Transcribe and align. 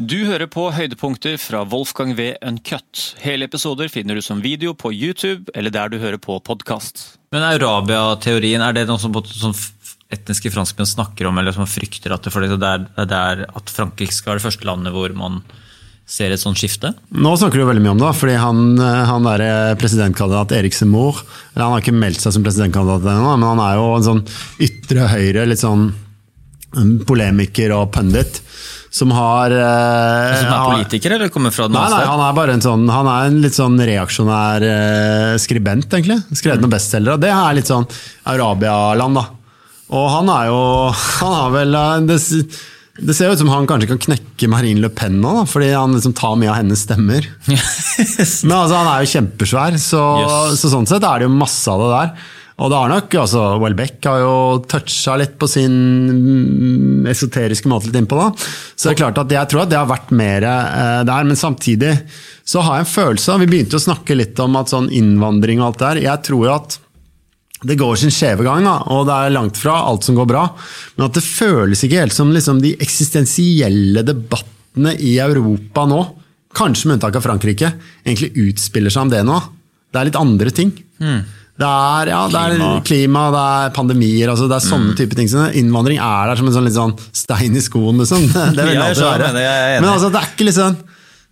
Du 0.00 0.22
hører 0.24 0.48
på 0.48 0.62
høydepunkter 0.72 1.34
fra 1.36 1.58
Wolfgang 1.68 2.14
V. 2.16 2.30
Uncut. 2.40 3.00
Hele 3.20 3.44
episoder 3.44 3.90
finner 3.92 4.16
du 4.16 4.22
som 4.24 4.38
video 4.40 4.72
på 4.72 4.94
YouTube 4.96 5.52
eller 5.52 5.74
der 5.74 5.92
du 5.92 5.98
hører 6.00 6.16
på 6.16 6.38
podkast. 6.40 7.02
Men 7.36 7.44
Arabia-teorien, 7.44 8.64
er 8.64 8.78
det 8.78 8.86
noe 8.88 8.96
som, 9.02 9.12
som 9.28 9.52
etniske 10.08 10.54
franskmenn 10.54 10.88
snakker 10.88 11.28
om, 11.28 11.36
eller 11.36 11.52
som 11.52 11.68
frykter 11.68 12.16
at 12.16 12.24
det, 12.24 12.32
for 12.32 12.40
det 12.40 12.56
er, 12.56 12.88
det 12.96 13.20
er 13.20 13.44
at 13.44 13.74
Frankrike 13.76 14.16
skal 14.16 14.32
være 14.32 14.40
det 14.40 14.46
første 14.48 14.70
landet 14.70 14.96
hvor 14.96 15.12
man 15.20 15.42
ser 16.08 16.32
et 16.32 16.40
sånt 16.40 16.56
skifte? 16.56 16.94
Nå 17.12 17.36
snakker 17.36 17.60
du 17.60 17.68
veldig 17.68 17.84
mye 17.84 17.96
om 17.98 18.00
det, 18.00 18.16
fordi 18.24 18.40
han, 18.40 18.66
han 18.80 19.28
der 19.28 19.76
presidentkandidat 19.84 20.56
Erik 20.62 20.80
Semour 20.80 21.20
Han 21.58 21.74
har 21.74 21.84
ikke 21.84 22.00
meldt 22.00 22.24
seg 22.24 22.38
som 22.38 22.48
presidentkandidat 22.48 23.04
ennå, 23.04 23.36
men 23.36 23.50
han 23.52 23.66
er 23.68 23.76
jo 23.76 23.90
en 23.98 24.12
sånn 24.14 24.28
ytre 24.64 25.12
høyre, 25.12 25.50
litt 25.52 25.60
sånn 25.60 25.90
polemiker 27.06 27.74
og 27.76 27.90
pundit. 27.94 28.42
Som 28.90 29.12
har 29.14 29.52
eh, 29.54 30.38
Som 30.40 30.50
er 30.50 30.64
politiker, 30.66 31.14
eller 31.14 31.30
kommer 31.30 31.54
fra 31.54 31.68
noe 31.68 31.78
nei, 31.78 31.90
nei, 31.92 32.06
han 32.10 32.22
er 32.24 32.32
bare 32.34 32.56
en 32.56 32.64
sånn 32.64 32.88
Han 32.90 33.06
er 33.06 33.28
en 33.28 33.36
litt 33.44 33.54
sånn 33.54 33.76
reaksjonær 33.78 34.66
eh, 34.66 35.34
skribent, 35.38 35.86
egentlig. 35.94 36.18
Skrevet 36.34 36.64
noen 36.64 36.74
bestselgere. 36.74 37.20
Det 37.22 37.30
er 37.30 37.54
litt 37.54 37.70
sånn 37.70 37.86
Arabia-land, 38.32 39.20
da. 39.20 39.28
Og 39.94 40.10
han 40.16 40.34
er 40.34 40.50
jo 40.50 40.60
Han 40.90 41.36
har 41.36 41.54
vel 41.54 41.78
eh, 41.78 41.94
det, 42.10 42.18
det 43.00 43.16
ser 43.16 43.30
ut 43.30 43.40
som 43.40 43.52
han 43.54 43.68
kanskje 43.70 43.92
kan 43.92 44.02
knekke 44.08 44.50
Marine 44.50 44.82
Le 44.82 44.90
Pen 44.92 45.20
nå, 45.22 45.36
da, 45.38 45.46
fordi 45.48 45.70
han 45.70 45.94
liksom 45.94 46.16
tar 46.18 46.34
mye 46.40 46.50
av 46.50 46.58
hennes 46.58 46.82
stemmer. 46.84 47.30
Men 47.46 48.56
altså, 48.58 48.74
han 48.74 48.90
er 48.90 49.06
jo 49.06 49.12
kjempesvær, 49.14 49.78
så, 49.80 50.02
yes. 50.24 50.60
så 50.60 50.74
sånn 50.74 50.90
sett 50.90 51.06
er 51.06 51.22
det 51.22 51.30
jo 51.30 51.38
masse 51.38 51.70
av 51.70 51.84
det 51.84 51.94
der. 51.94 52.28
Og 52.60 52.68
det 52.68 52.76
har 52.76 52.90
nok, 52.92 53.14
altså 53.22 53.42
Welbeck 53.62 54.04
har 54.04 54.20
jo 54.20 54.34
toucha 54.68 55.14
litt 55.16 55.38
på 55.40 55.48
sin 55.48 57.06
esoteriske 57.08 57.70
måte 57.72 57.88
litt 57.88 57.96
innpå. 58.02 58.18
da. 58.20 58.28
Så 58.76 58.88
det 58.88 58.92
er 58.92 59.00
klart 59.00 59.20
at 59.22 59.32
jeg 59.32 59.48
tror 59.48 59.64
at 59.64 59.72
det 59.72 59.78
har 59.80 59.88
vært 59.88 60.12
mer 60.12 60.44
eh, 60.44 61.00
der. 61.08 61.24
Men 61.24 61.40
samtidig 61.40 61.94
så 62.44 62.60
har 62.66 62.80
jeg 62.80 62.86
en 62.86 62.92
følelse 62.92 63.32
av 63.32 63.40
Vi 63.40 63.48
begynte 63.48 63.80
å 63.80 63.86
snakke 63.86 64.18
litt 64.18 64.38
om 64.44 64.60
at 64.60 64.72
sånn 64.72 64.90
innvandring 64.92 65.62
og 65.62 65.70
alt 65.70 65.82
der. 65.86 66.02
Jeg 66.04 66.26
tror 66.28 66.46
jo 66.46 66.54
at 66.58 66.78
det 67.64 67.76
går 67.80 67.98
sin 68.00 68.12
skjeve 68.12 68.44
gang, 68.46 68.64
da, 68.64 68.78
og 68.88 69.04
det 69.08 69.16
er 69.16 69.34
langt 69.34 69.58
fra 69.60 69.82
alt 69.84 70.06
som 70.06 70.16
går 70.16 70.28
bra. 70.28 70.46
Men 70.96 71.08
at 71.08 71.16
det 71.16 71.24
føles 71.26 71.82
ikke 71.84 72.04
helt 72.04 72.16
som 72.16 72.32
liksom, 72.32 72.62
de 72.64 72.72
eksistensielle 72.80 74.04
debattene 74.06 74.94
i 74.96 75.18
Europa 75.20 75.84
nå, 75.88 76.00
kanskje 76.56 76.88
med 76.88 76.98
unntak 76.98 77.18
av 77.20 77.26
Frankrike, 77.26 77.74
egentlig 78.04 78.48
utspiller 78.48 78.92
seg 78.92 79.06
om 79.06 79.12
det 79.12 79.20
nå. 79.28 79.36
Det 79.92 80.00
er 80.00 80.08
litt 80.08 80.18
andre 80.18 80.54
ting. 80.54 80.72
Mm. 81.02 81.20
Det 81.60 81.68
er, 81.68 82.10
ja, 82.14 82.20
det 82.32 82.40
er 82.40 82.84
klima. 82.88 83.26
det 83.34 83.40
er 83.40 83.72
pandemier, 83.76 84.30
altså 84.32 84.46
det 84.48 84.56
er 84.56 84.64
sånne 84.64 84.94
mm. 84.94 84.98
type 85.00 85.18
ting. 85.18 85.28
Så 85.28 85.48
innvandring 85.60 85.98
er 86.00 86.30
der 86.30 86.40
som 86.40 86.48
en 86.48 86.56
sånn, 86.56 86.70
sånn 86.72 86.94
stein 87.12 87.58
i 87.58 87.64
skoen, 87.64 88.00
liksom. 88.00 88.24
Det 88.56 88.64
vil 88.64 88.80
alltid 88.80 89.04
være. 89.04 89.34
Men 89.82 89.90
altså, 89.92 90.08
det 90.12 90.22
er 90.22 90.32
ikke 90.32 90.48
liksom 90.48 90.78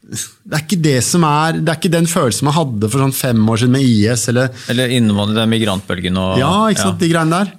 det 0.08 0.56
er 0.56 0.62
ikke 0.62 0.76
det 0.80 0.98
som 1.04 1.24
er 1.28 1.58
Det 1.58 1.68
er 1.68 1.76
ikke 1.76 1.90
den 1.92 2.06
følelsen 2.08 2.46
man 2.48 2.54
hadde 2.56 2.88
for 2.88 3.02
sånn 3.02 3.12
fem 3.12 3.40
år 3.52 3.60
siden 3.60 3.74
med 3.74 3.84
IS. 3.84 4.28
Eller, 4.32 4.52
eller 4.72 4.94
innvandring, 4.96 5.50
migrantbølgen 5.52 6.20
og 6.20 6.38
Ja, 6.40 6.52
ikke 6.72 6.86
sant, 6.86 6.96
ja. 6.96 7.02
de 7.02 7.10
greiene 7.12 7.40
der. 7.42 7.50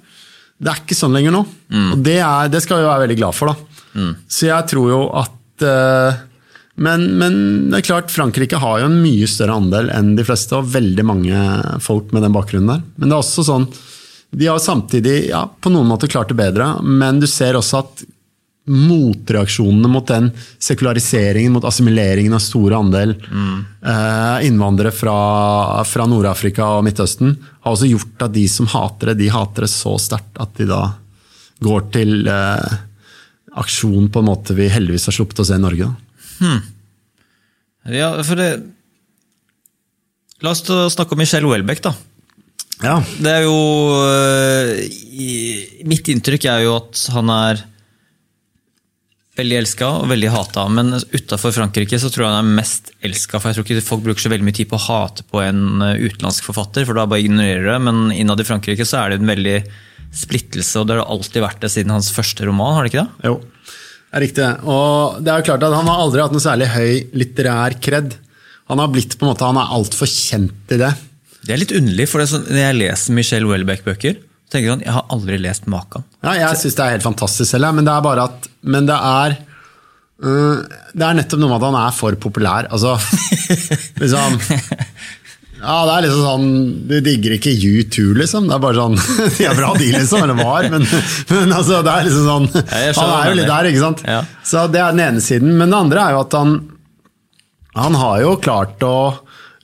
Det 0.60 0.72
er 0.72 0.80
ikke 0.82 0.98
sånn 0.98 1.14
lenger 1.14 1.34
nå. 1.36 1.44
Mm. 1.70 1.92
Og 1.94 2.02
det, 2.06 2.16
er, 2.26 2.50
det, 2.52 2.62
skal 2.64 2.82
vi 2.82 2.88
være 2.88 3.04
veldig 3.04 3.18
glad 3.20 3.36
for. 3.38 3.52
da. 3.52 3.84
Mm. 3.94 4.10
Så 4.30 4.48
jeg 4.50 4.66
tror 4.72 4.90
jo 4.90 4.98
at 5.20 5.66
uh, 5.66 6.18
men, 6.80 7.02
men, 7.20 7.34
det 7.70 7.80
er 7.80 7.88
klart, 7.90 8.12
Frankrike 8.12 8.60
har 8.60 8.80
jo 8.80 8.88
en 8.88 9.00
mye 9.02 9.28
større 9.28 9.58
andel 9.60 9.90
enn 9.92 10.14
de 10.16 10.24
fleste, 10.24 10.56
og 10.56 10.70
veldig 10.72 11.04
mange 11.04 11.42
folk 11.84 12.14
med 12.16 12.24
den 12.24 12.32
bakgrunnen 12.32 12.72
der. 12.72 12.86
Men 12.96 13.10
det 13.10 13.16
er 13.16 13.20
også 13.20 13.44
sånn, 13.44 13.66
de 14.30 14.48
har 14.48 14.62
samtidig 14.62 15.18
ja, 15.28 15.42
på 15.44 15.72
noen 15.74 15.90
måter 15.90 16.08
klart 16.08 16.32
det 16.32 16.38
bedre, 16.38 16.72
men 16.80 17.20
du 17.20 17.28
ser 17.28 17.58
også 17.58 17.82
at 17.82 18.02
motreaksjonene 18.70 19.88
mot 19.90 20.06
den 20.08 20.28
sekulariseringen, 20.62 21.52
mot 21.52 21.64
assimileringen 21.66 22.36
av 22.36 22.42
store 22.44 22.78
andel 22.78 23.16
mm. 23.18 23.56
innvandrere 24.46 24.92
fra, 24.94 25.14
fra 25.88 26.06
Nord-Afrika 26.08 26.68
og 26.76 26.84
Midtøsten, 26.86 27.34
har 27.64 27.74
også 27.74 27.88
gjort 27.90 28.28
at 28.28 28.36
de 28.36 28.44
som 28.52 28.68
hater 28.70 29.12
det, 29.12 29.22
de 29.24 29.32
hater 29.32 29.66
det 29.66 29.72
så 29.72 29.96
sterkt 30.00 30.38
at 30.40 30.54
de 30.60 30.68
da 30.70 30.84
går 31.60 31.88
til 31.92 32.30
eh, 32.30 32.78
aksjon 33.60 34.06
på 34.12 34.22
en 34.22 34.28
måte 34.30 34.56
vi 34.56 34.70
heldigvis 34.72 35.10
har 35.10 35.18
sluppet 35.18 35.42
å 35.42 35.48
se 35.50 35.58
i 35.58 35.64
Norge. 35.64 35.88
Da. 35.90 36.09
Hmm. 36.40 36.60
Ja, 37.90 38.12
for 38.26 38.40
det 38.40 38.50
La 40.40 40.54
oss 40.54 40.62
snakke 40.64 41.12
om 41.12 41.20
Michelle 41.20 41.48
Welbeck, 41.50 41.82
da. 41.84 41.92
Ja. 42.80 42.94
Det 43.20 43.28
er 43.28 43.42
jo 43.44 43.56
uh, 43.92 44.70
Mitt 45.84 46.08
inntrykk 46.08 46.46
er 46.48 46.62
jo 46.64 46.78
at 46.78 47.02
han 47.12 47.28
er 47.34 47.60
veldig 49.36 49.58
elska 49.60 49.90
og 50.00 50.08
veldig 50.10 50.30
hata. 50.32 50.64
Men 50.72 50.94
utafor 50.96 51.52
Frankrike 51.52 52.00
så 52.00 52.08
tror 52.12 52.26
jeg 52.26 52.32
han 52.32 52.40
er 52.40 52.56
mest 52.60 52.90
elska. 53.04 53.36
For 53.36 53.50
jeg 53.50 53.58
tror 53.58 53.68
ikke 53.68 53.84
folk 53.84 54.06
bruker 54.08 54.24
så 54.24 54.32
veldig 54.32 54.48
mye 54.48 54.56
tid 54.56 54.70
på 54.72 54.80
å 54.80 54.86
hate 54.86 55.24
på 55.28 55.40
en 55.44 55.84
eh, 55.84 56.00
utenlandsk 56.08 56.48
forfatter, 56.48 56.88
for 56.88 56.98
da 56.98 57.06
bare 57.08 57.24
ignorerer 57.24 57.68
det. 57.68 57.78
Men 57.84 58.02
innad 58.16 58.42
i 58.42 58.48
Frankrike 58.48 58.88
så 58.88 59.02
er 59.02 59.12
det 59.12 59.20
en 59.20 59.30
veldig 59.30 59.56
splittelse, 60.16 60.80
og 60.80 60.88
det 60.88 60.98
har 60.98 61.08
alltid 61.08 61.44
vært 61.44 61.62
det 61.62 61.72
siden 61.72 61.94
hans 61.94 62.10
første 62.12 62.48
roman, 62.48 62.74
har 62.76 62.84
det 62.84 62.92
ikke 62.92 63.04
det? 63.04 63.30
Jo 63.30 63.38
riktig. 64.18 64.46
Og 64.66 65.20
det 65.22 65.30
er 65.30 65.42
jo 65.42 65.46
klart 65.52 65.66
at 65.66 65.76
Han 65.76 65.90
har 65.90 66.02
aldri 66.02 66.22
hatt 66.24 66.34
noe 66.34 66.42
særlig 66.42 66.70
høy 66.72 67.20
litterær 67.20 67.76
kred. 67.82 68.16
Han 68.70 68.82
har 68.82 68.90
blitt 68.90 69.16
på 69.18 69.26
en 69.26 69.32
måte, 69.32 69.46
han 69.46 69.58
er 69.58 69.76
altfor 69.76 70.10
kjent 70.10 70.74
i 70.74 70.78
det. 70.80 70.90
Det 71.40 71.54
er 71.54 71.62
litt 71.62 71.74
underlig, 71.74 72.06
for 72.10 72.22
sånn, 72.28 72.44
når 72.46 72.60
jeg 72.60 72.76
leser 72.76 73.16
Michelle 73.16 73.48
Welbeck-bøker, 73.48 74.18
tenker 74.50 74.66
jeg 74.66 74.72
sånn, 74.74 74.84
jeg 74.84 74.94
har 74.94 75.14
aldri 75.14 75.38
lest 75.40 75.66
maken. 75.70 76.04
Ja, 76.22 76.34
jeg 76.38 76.58
syns 76.60 76.76
det 76.78 76.84
er 76.84 76.94
helt 76.96 77.06
fantastisk 77.06 77.48
selv, 77.50 77.70
men 77.74 77.86
det 77.88 77.94
er 77.94 78.04
bare 78.04 78.26
at 78.28 78.50
Men 78.60 78.86
det 78.86 78.96
er 78.96 79.36
uh, 80.20 80.60
Det 80.92 81.06
er 81.06 81.16
nettopp 81.16 81.40
noe 81.40 81.50
med 81.50 81.58
at 81.58 81.66
han 81.70 81.78
er 81.80 81.96
for 81.96 82.18
populær. 82.20 82.68
Altså, 82.70 82.94
liksom 84.02 84.38
ja, 85.60 85.76
det 85.86 85.94
er 85.94 86.04
liksom 86.06 86.22
sånn 86.24 86.50
Du 86.88 86.94
digger 87.04 87.34
ikke 87.36 87.52
U2, 87.52 88.04
liksom. 88.16 88.48
Det 88.48 88.56
er 88.56 88.62
bare 88.64 88.78
sånn 88.80 88.98
De 89.36 89.46
er 89.46 89.56
bra, 89.58 89.72
de, 89.76 89.88
liksom. 89.94 90.24
Eller 90.24 90.38
var. 90.40 90.68
Men, 90.72 90.86
men 91.30 91.56
altså, 91.56 91.80
det 91.86 91.94
er 91.94 92.06
liksom 92.08 92.28
sånn 92.30 92.46
Han 92.56 93.16
er 93.16 93.30
jo 93.30 93.40
litt 93.40 93.50
der, 93.50 93.70
ikke 93.70 93.82
sant. 93.84 94.04
Ja. 94.08 94.20
Så 94.46 94.66
det 94.72 94.80
er 94.82 94.94
den 94.96 95.04
ene 95.08 95.24
siden. 95.24 95.56
Men 95.60 95.72
det 95.72 95.82
andre 95.84 96.06
er 96.06 96.16
jo 96.16 96.22
at 96.24 96.38
han 96.38 96.54
Han 97.76 97.98
har 98.00 98.22
jo 98.24 98.38
klart 98.42 98.86
å 98.86 98.96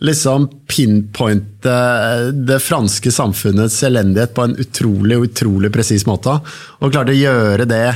liksom 0.04 0.44
pinpointe 0.68 1.76
det 2.46 2.58
franske 2.60 3.08
samfunnets 3.10 3.78
elendighet 3.88 4.34
på 4.36 4.44
en 4.44 4.52
utrolig 4.60 5.16
utrolig 5.30 5.70
presis 5.72 6.04
måte. 6.04 6.34
Og 6.84 6.92
klart 6.92 7.08
å 7.08 7.16
gjøre 7.16 7.64
det 7.70 7.86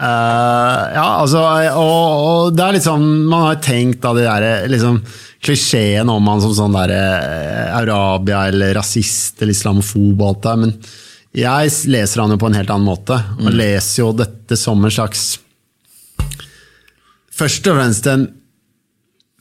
Uh, 0.00 0.88
ja, 0.96 1.04
altså, 1.20 1.42
og, 1.76 2.22
og, 2.26 2.54
det 2.56 2.62
er 2.64 2.74
litt 2.74 2.86
sånn 2.86 3.04
Man 3.28 3.44
har 3.44 3.58
tenkt 3.62 4.06
av 4.08 4.16
de 4.16 4.24
der 4.24 4.64
liksom, 4.72 4.96
klisjeen 5.44 6.08
om 6.10 6.30
han 6.30 6.40
som 6.42 6.54
sånn 6.56 6.74
der 6.74 6.94
uh, 6.96 7.76
Arabia 7.76 8.46
eller 8.48 8.72
rasist 8.78 9.42
eller 9.42 9.52
islamofob 9.52 10.16
og 10.16 10.30
alt 10.30 10.46
det, 10.46 10.54
men 10.62 10.74
jeg 11.32 11.70
leser 11.92 12.24
han 12.24 12.34
jo 12.34 12.40
på 12.40 12.48
en 12.50 12.58
helt 12.58 12.72
annen 12.72 12.88
måte. 12.88 13.16
Og 13.38 13.46
mm. 13.48 13.54
leser 13.56 14.02
jo 14.02 14.10
dette 14.16 14.58
som 14.60 14.82
en 14.84 14.92
slags 14.92 15.26
Først 17.32 17.64
og 17.70 17.78
fremst 17.78 18.06
en 18.12 18.26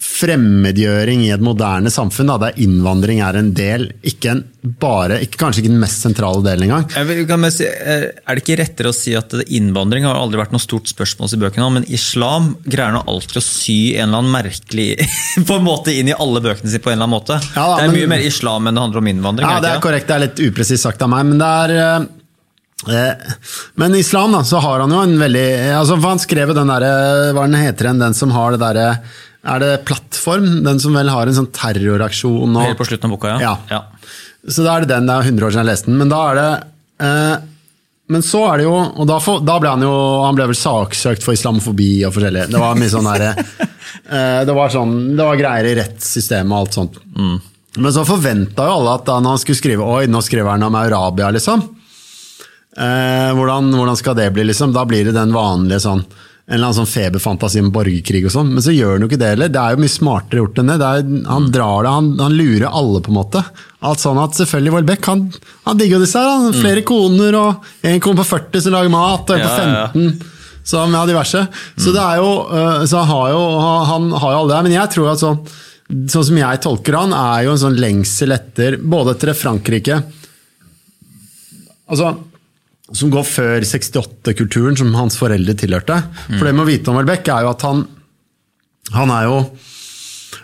fremmedgjøring 0.01 1.21
i 1.27 1.29
et 1.33 1.43
moderne 1.45 1.91
samfunn, 1.93 2.31
da, 2.31 2.37
der 2.41 2.57
innvandring 2.63 3.19
er 3.21 3.37
en 3.37 3.51
del, 3.53 3.91
ikke 4.07 4.31
en 4.31 4.39
bare, 4.81 5.19
ikke, 5.21 5.37
kanskje 5.41 5.61
ikke 5.61 5.71
den 5.71 5.81
mest 5.81 6.01
sentrale 6.01 6.41
delen 6.45 6.67
engang. 6.67 6.87
Vil, 7.05 7.21
Si, 7.51 7.65
er 7.65 8.07
det 8.09 8.41
ikke 8.41 8.57
rettere 8.59 8.91
å 8.91 8.95
si 8.95 9.13
at 9.17 9.33
innvandring 9.43 10.05
har 10.07 10.17
aldri 10.17 10.39
vært 10.39 10.53
noe 10.53 10.61
stort 10.61 10.89
spørsmål 10.89 11.33
i 11.35 11.39
bøkene, 11.43 11.69
men 11.77 11.87
islam 11.93 12.51
greier 12.65 12.95
nå 12.95 13.03
alltid 13.09 13.41
å 13.41 13.45
sy 13.45 13.77
en 13.95 14.09
eller 14.09 14.23
annen 14.23 14.33
merkelig 14.33 14.89
på 15.49 15.57
en 15.57 15.65
måte 15.65 15.93
inn 15.93 16.09
i 16.09 16.17
alle 16.17 16.41
bøkene 16.41 16.69
sine 16.71 16.81
på 16.81 16.93
en 16.93 16.97
eller 16.97 17.05
annen 17.05 17.17
måte. 17.17 17.37
Ja, 17.53 17.67
da, 17.67 17.77
det 17.77 17.85
er 17.85 17.91
men, 17.91 17.99
mye 17.99 18.11
mer 18.15 18.25
islam 18.25 18.69
enn 18.69 18.77
det 18.77 18.85
handler 18.87 19.03
om 19.03 19.11
innvandring. 19.13 19.49
Ja, 19.49 19.61
det 19.61 19.75
er 19.75 19.85
korrekt, 19.85 20.09
det 20.09 20.17
er 20.17 20.25
litt 20.25 20.45
upresist 20.49 20.87
sagt 20.87 21.05
av 21.05 21.13
meg, 21.13 21.29
men 21.29 21.41
det 21.41 21.51
er 21.63 21.75
eh, 21.77 22.07
eh 22.97 23.41
men 23.77 23.97
islam, 24.01 24.33
da, 24.33 24.41
så 24.45 24.61
har 24.65 24.81
han 24.81 24.93
jo 24.93 25.01
en 25.05 25.19
veldig 25.21 25.49
altså 25.77 25.99
Han 26.01 26.21
skrev 26.21 26.55
den 26.57 26.71
derre 26.71 26.93
Hva 27.35 27.43
den 27.45 27.59
heter 27.61 27.91
den, 27.91 28.01
den 28.01 28.15
som 28.17 28.33
har 28.33 28.55
det 28.55 28.63
derre 28.63 28.87
er 29.41 29.61
det 29.63 29.69
Plattform, 29.87 30.49
den 30.65 30.79
som 30.81 30.93
vel 30.93 31.09
har 31.09 31.29
en 31.29 31.37
sånn 31.37 31.49
terroraksjon 31.55 32.59
Helt 32.61 32.77
på 32.77 32.85
slutten 32.85 33.09
av 33.09 33.15
boka, 33.15 33.31
ja. 33.33 33.39
ja. 33.41 33.53
ja. 33.71 34.11
Så 34.47 34.65
da 34.65 34.75
er 34.75 34.85
det 34.85 34.93
den, 34.93 35.07
det 35.09 35.15
er 35.15 35.31
100 35.31 35.47
år 35.47 35.53
siden 35.53 35.63
jeg 35.63 35.69
leste 35.71 35.89
den. 35.89 35.97
Men 36.01 36.11
da 36.11 36.19
er 36.29 36.39
det 36.39 36.49
eh, 37.05 37.47
Men 38.13 38.25
så 38.25 38.41
er 38.49 38.61
det 38.61 38.65
jo 38.65 38.73
Og 38.73 39.05
da, 39.09 39.19
for, 39.21 39.43
da, 39.45 39.59
ble 39.61 39.73
han 39.75 39.85
jo 39.85 39.91
Han 40.25 40.37
ble 40.37 40.47
vel 40.49 40.57
saksøkt 40.57 41.25
for 41.25 41.37
islamofobi 41.37 41.91
og 42.07 42.15
forskjellig. 42.15 42.47
Det 42.53 42.61
var 42.61 42.79
mye 42.79 42.93
sånn 42.93 43.09
derre 43.09 43.31
eh, 43.37 44.41
det, 44.45 44.55
var 44.57 44.73
sånn, 44.73 44.95
det 45.17 45.29
var 45.29 45.41
greier 45.41 45.71
i 45.71 45.75
rettssystemet 45.81 46.53
og 46.53 46.59
alt 46.59 46.79
sånt. 46.79 47.01
Mm. 47.17 47.37
Men 47.81 47.93
så 47.95 48.05
forventa 48.05 48.65
jo 48.67 48.79
alle 48.81 48.97
at 48.97 49.05
da 49.07 49.19
han 49.21 49.41
skulle 49.41 49.61
skrive 49.61 49.85
Oi, 49.87 50.09
nå 50.11 50.21
skriver 50.25 50.53
han 50.53 50.65
om 50.67 50.75
Arabia, 50.75 51.29
liksom. 51.31 51.63
Eh, 52.71 53.29
hvordan, 53.35 53.69
hvordan, 53.75 53.97
skal 53.99 54.17
det 54.19 54.29
bli, 54.35 54.45
liksom? 54.49 54.73
Da 54.75 54.83
blir 54.87 55.07
det 55.07 55.15
den 55.15 55.31
vanlige 55.35 55.79
sånn 55.83 56.03
en 56.49 56.55
eller 56.55 56.67
annen 56.67 56.77
sånn 56.81 56.89
feberfantasi 56.89 57.61
om 57.61 57.69
borgerkrig 57.71 58.25
og 58.25 58.33
sånn, 58.33 58.49
men 58.55 58.63
så 58.65 58.73
gjør 58.73 58.95
han 58.95 59.05
jo 59.05 59.07
ikke 59.11 59.19
det 59.21 59.29
heller. 59.35 59.51
Det 59.53 59.61
er 59.61 59.75
jo 59.75 59.81
mye 59.83 59.93
smartere 59.93 60.41
gjort 60.41 60.59
enn 60.59 60.71
det. 60.71 60.77
det 60.81 60.89
er, 60.89 61.13
han 61.29 61.47
drar 61.53 61.85
det, 61.85 61.93
han, 61.95 62.09
han, 62.19 62.35
lurer 62.35 62.67
alle, 62.67 63.01
på 63.05 63.13
en 63.13 63.17
måte. 63.19 63.43
Alt 63.87 64.03
sånn 64.03 64.19
at 64.19 64.37
selvfølgelig 64.39 64.75
Welbeck 64.75 65.09
han, 65.11 65.23
han 65.67 65.79
digger 65.79 65.99
jo 65.99 66.03
disse 66.03 66.19
her. 66.19 66.31
Han, 66.33 66.57
flere 66.57 66.83
mm. 66.83 66.87
koner, 66.89 67.37
og 67.39 67.87
en 67.87 68.03
kone 68.03 68.19
på 68.19 68.27
40 68.33 68.65
som 68.65 68.75
lager 68.75 68.93
mat, 68.93 69.23
og 69.29 69.35
en 69.37 69.43
ja, 69.45 69.49
på 69.49 69.65
15. 69.95 70.07
Ja. 70.09 70.37
Så 70.71 70.77
han 70.77 70.93
har 70.93 71.09
diverse. 71.09 71.43
Så 71.77 71.93
det 71.93 72.01
er 72.01 72.21
jo, 72.21 72.31
øh, 72.53 72.83
så 72.89 73.01
han 73.01 73.09
har 73.09 73.29
jo, 73.31 73.43
han 73.91 74.09
har 74.13 74.33
jo 74.33 74.41
alle 74.41 74.51
det. 74.51 74.57
her. 74.57 74.67
Men 74.67 74.75
jeg 74.75 74.93
tror 74.95 75.11
at 75.13 75.21
sånn, 75.21 75.39
sånn 76.11 76.27
som 76.31 76.41
jeg 76.41 76.63
tolker 76.65 76.99
han, 76.99 77.15
er 77.17 77.45
jo 77.47 77.55
en 77.55 77.63
sånn 77.63 77.79
lengsel 77.81 78.35
etter 78.35 78.77
både 78.81 79.15
etter 79.15 79.33
Frankrike 79.37 80.01
altså, 81.91 82.13
Som 82.97 83.11
går 83.13 83.23
før 83.27 83.65
68-kulturen, 83.67 84.77
som 84.79 84.93
hans 84.97 85.17
foreldre 85.19 85.55
tilhørte. 85.57 85.97
For 86.27 86.43
det 86.47 86.55
med 86.55 86.65
å 86.65 86.69
vite 86.69 86.91
om 86.91 86.97
Welbeck 86.99 87.29
er 87.31 87.45
jo 87.45 87.53
at 87.53 87.67
han 87.67 87.85
Han 88.97 89.11
er 89.13 89.29
jo 89.29 89.35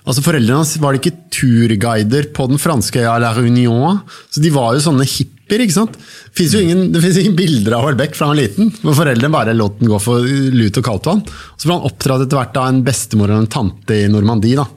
Altså 0.07 0.23
Foreldrene 0.23 0.61
hans 0.61 0.77
var 0.79 0.95
det 0.95 1.01
ikke 1.01 1.17
turguider 1.35 2.29
på 2.35 2.45
den 2.47 2.59
franske 2.61 3.01
øya 3.01 3.17
La 3.19 3.33
Réunion. 3.35 3.99
Så 4.31 4.39
de 4.43 4.51
var 4.55 4.75
jo 4.75 4.83
sånne 4.85 5.03
hippier. 5.03 5.63
ikke 5.65 5.75
sant? 5.75 5.97
Det 5.97 6.35
fins 6.39 6.55
ingen, 6.55 6.95
ingen 6.95 7.35
bilder 7.35 7.75
av 7.75 7.89
Welbeck 7.89 8.15
fra 8.15 8.29
han 8.29 8.35
var 8.35 8.39
liten. 8.39 8.71
hvor 8.83 8.95
Foreldrene 8.95 9.33
bare 9.33 9.55
lot 9.57 9.81
den 9.81 9.91
gå 9.91 9.99
for 9.99 10.23
lut 10.23 10.79
og 10.79 10.87
kaldt 10.87 11.09
vann. 11.11 11.25
Så 11.57 11.67
ble 11.67 11.75
han 11.75 11.89
oppdratt 11.91 12.23
etter 12.23 12.39
hvert 12.39 12.59
av 12.61 12.69
en 12.71 12.83
bestemor 12.87 13.33
og 13.33 13.41
en 13.41 13.51
tante 13.51 13.99
i 13.99 14.07
Normandie. 14.11 14.55
da. 14.55 14.67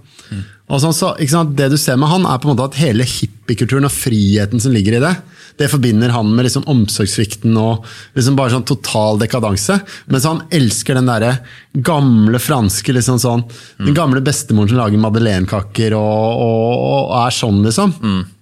Og 0.71 0.81
sånn, 0.83 0.95
så? 0.95 1.13
Det 1.19 1.69
du 1.73 1.77
ser 1.81 1.99
med 1.99 2.11
han, 2.13 2.27
er 2.31 2.39
på 2.39 2.49
en 2.49 2.55
måte 2.55 2.71
at 2.71 2.79
hele 2.79 3.07
hippiekulturen 3.07 3.89
og 3.89 3.95
friheten 3.95 4.63
som 4.63 4.75
ligger 4.75 4.99
i 4.99 5.03
det, 5.03 5.15
det 5.61 5.69
forbinder 5.69 6.13
han 6.15 6.31
med 6.33 6.47
liksom 6.47 6.65
omsorgssvikten 6.71 7.57
og 7.61 7.85
liksom 8.17 8.37
bare 8.39 8.55
sånn 8.55 8.67
total 8.69 9.19
dekadanse. 9.21 9.81
Mens 10.09 10.29
han 10.29 10.45
elsker 10.57 10.97
den 10.97 11.11
derre 11.11 11.35
gamle 11.75 12.41
franske 12.41 12.95
liksom 12.97 13.19
sånn, 13.21 13.45
Den 13.77 13.97
gamle 13.97 14.23
bestemoren 14.25 14.71
som 14.71 14.81
lager 14.81 15.03
madeleinekaker 15.03 15.97
og, 15.99 16.45
og, 16.47 16.71
og 16.87 17.17
er 17.27 17.37
sånn, 17.37 17.61
liksom. 17.67 17.97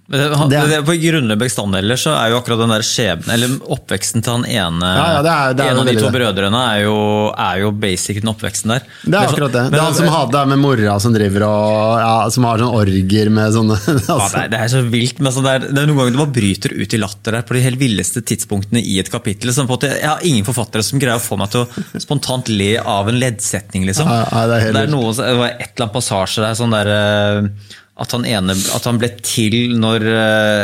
Men 0.08 0.48
det, 0.48 0.60
Det 0.70 0.76
på 0.88 0.94
grunnlige 0.96 1.36
bestanddeler 1.36 1.98
så 2.00 2.14
er 2.16 2.30
jo 2.32 2.38
akkurat 2.40 2.62
den 2.62 2.70
der 2.72 2.84
skjebnen, 2.86 3.28
eller 3.34 3.56
oppveksten 3.74 4.22
til 4.24 4.38
han 4.38 4.44
ene 4.48 4.88
Ja, 4.88 5.08
ja, 5.18 5.22
det 5.26 5.32
er- 5.34 5.54
det 5.58 5.64
er 5.66 5.70
En 5.74 5.80
av 5.82 5.84
de 5.90 5.94
to 6.00 6.08
brødrene 6.14 6.60
er 6.72 6.78
jo, 6.86 6.94
er 7.36 7.58
jo 7.60 7.72
basic 7.76 8.20
den 8.22 8.30
oppveksten 8.32 8.72
der. 8.72 8.86
Det 9.04 9.12
er 9.18 9.26
akkurat 9.28 9.52
det. 9.52 9.62
men- 9.64 9.70
Det 9.72 9.80
er 9.80 9.84
han 9.84 9.94
som 9.98 10.06
hadde 10.08 10.32
det 10.32 10.44
med 10.48 10.58
mora 10.62 10.94
som 10.98 11.12
driver 11.12 11.42
og 11.44 11.98
ja, 12.00 12.28
som 12.30 12.44
har 12.48 12.56
sånn 12.64 12.72
orger 12.72 13.28
med 13.30 13.52
sånne 13.52 13.76
altså. 14.08 14.48
det, 14.48 14.58
er, 14.58 14.68
så 14.72 14.80
vilt. 14.88 15.20
Men 15.20 15.32
sånn 15.32 15.44
det, 15.44 15.52
er, 15.52 15.58
det 15.76 15.82
er 15.82 15.86
noen 15.92 15.98
ganger 16.00 16.12
du 16.16 16.18
bare 16.24 16.36
bryter 16.40 16.72
ut 16.80 16.94
i 16.94 17.00
latter 17.04 17.32
der 17.36 17.42
på 17.42 17.54
de 17.58 17.60
helt 17.68 17.78
villeste 17.78 18.22
tidspunktene 18.24 18.80
i 18.80 18.98
et 19.04 19.10
kapittel. 19.12 19.52
Sånn 19.52 19.68
at 19.70 19.82
jeg, 19.90 20.00
jeg 20.00 20.08
har 20.08 20.24
ingen 20.24 20.44
forfattere 20.48 20.82
som 20.88 20.98
greier 20.98 21.20
å 21.20 21.26
få 21.28 21.36
meg 21.36 21.50
til 21.52 21.66
å 21.66 22.00
spontant 22.00 22.48
le 22.48 22.78
av 22.80 23.08
en 23.12 23.20
leddsetning. 23.20 23.84
Liksom. 23.84 24.08
Det 24.08 24.56
er 24.56 24.64
helt 24.64 24.72
det 24.72 24.86
er 24.88 24.94
noe, 24.96 25.12
det 25.12 25.36
var 25.36 25.52
et 25.52 25.68
eller 25.76 25.84
annet 25.84 25.92
passasje 26.00 26.40
der 26.48 26.56
sånn 26.56 26.72
der 26.72 26.88
eh, 26.96 27.76
at 27.98 28.12
han, 28.14 28.24
ene, 28.28 28.54
at 28.54 28.84
han 28.86 28.98
ble 29.00 29.08
til 29.26 29.74
når 29.78 30.04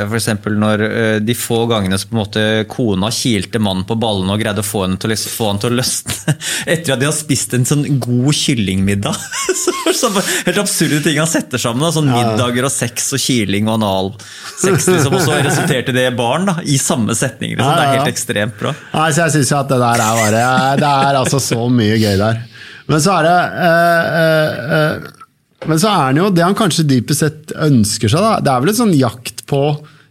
f.eks. 0.07 0.29
når 0.55 0.85
eh, 0.87 1.17
de 1.19 1.35
få 1.35 1.65
gangene 1.71 1.99
som 1.99 2.13
på 2.13 2.15
en 2.15 2.21
måte 2.21 2.45
kona 2.71 3.11
kilte 3.15 3.59
mannen 3.63 3.87
på 3.89 3.97
ballene 3.99 4.37
og 4.37 4.43
greide 4.43 4.63
å 4.63 4.67
få 4.67 4.85
han 4.85 4.95
til, 5.03 5.15
å 5.17 5.33
få 5.33 5.49
han 5.51 5.59
til 5.63 5.73
å 5.73 5.79
løsne 5.81 6.37
etter 6.77 6.95
at 6.95 7.03
de 7.03 7.09
har 7.09 7.17
spist 7.17 7.57
en 7.59 7.67
sånn 7.67 7.83
god 8.03 8.31
kyllingmiddag. 8.39 9.19
Så, 9.65 9.73
så 9.95 10.09
helt 10.19 10.59
absurde 10.59 10.99
ting 11.05 11.19
han 11.21 11.29
setter 11.31 11.61
sammen. 11.61 11.85
Da, 11.85 11.91
sånn 11.95 12.09
middager 12.11 12.67
og 12.67 12.73
sex 12.73 13.13
og 13.15 13.21
kiling 13.23 13.69
og 13.69 13.77
analsex. 13.77 14.89
Liksom, 14.91 15.15
og 15.15 15.23
så 15.23 15.37
resulterte 15.45 15.95
det 15.95 16.09
i 16.09 16.15
barn 16.17 16.49
da, 16.49 16.57
i 16.67 16.79
samme 16.81 17.15
setning. 17.17 17.55
Liksom. 17.55 17.71
Det 17.71 17.85
er 17.85 17.93
helt 17.95 18.11
ekstremt 18.11 18.59
bra. 18.59 18.75
Så 19.15 19.23
jeg 19.23 19.37
synes 19.37 19.53
at 19.61 19.71
det 19.71 19.79
der 19.81 20.03
er 20.03 20.19
bare 20.19 20.43
Det 20.81 20.91
er 20.91 21.21
altså 21.21 21.41
så 21.43 21.61
mye 21.73 21.97
gøy 22.01 22.19
der. 22.21 22.43
Men 22.91 23.01
så 23.01 23.15
er 23.19 23.29
det 23.29 23.37
øh, 23.69 24.17
øh, 24.21 24.79
eh, 24.79 25.24
Men 25.65 25.81
så 25.81 25.89
er 25.91 26.01
han 26.11 26.21
jo 26.21 26.31
det 26.35 26.45
han 26.45 26.57
kanskje 26.59 26.87
dypest 26.89 27.25
sett 27.25 27.53
ønsker 27.57 28.11
seg, 28.13 28.21
da. 28.21 28.39
Det 28.45 28.53
er 28.53 28.65
vel 28.65 28.73
en 28.75 28.81
sånn 28.83 28.97
jakt 28.99 29.45
på 29.49 29.63